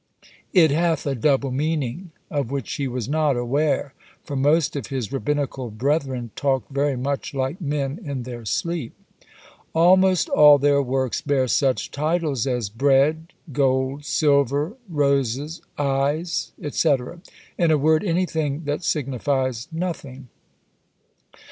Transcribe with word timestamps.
It 0.51 0.71
hath 0.71 1.05
a 1.05 1.13
double 1.13 1.51
meaning, 1.51 2.09
of 2.31 2.49
which 2.49 2.73
he 2.77 2.87
was 2.87 3.07
not 3.07 3.37
aware, 3.37 3.93
for 4.23 4.35
most 4.35 4.75
of 4.75 4.87
his 4.87 5.11
rabbinical 5.11 5.69
brethren 5.69 6.31
talk 6.35 6.63
very 6.71 6.97
much 6.97 7.35
like 7.35 7.61
men 7.61 7.99
in 8.03 8.23
their 8.23 8.43
sleep. 8.43 8.93
Almost 9.75 10.27
all 10.27 10.57
their 10.57 10.81
works 10.81 11.21
bear 11.21 11.47
such 11.47 11.91
titles 11.91 12.47
as 12.47 12.67
bread 12.67 13.33
gold 13.53 14.03
silver 14.03 14.75
roses 14.89 15.61
eyes, 15.77 16.51
&c. 16.67 16.95
in 17.59 17.69
a 17.69 17.77
word, 17.77 18.03
anything 18.03 18.63
that 18.63 18.83
signifies 18.83 19.67
nothing. 19.71 20.29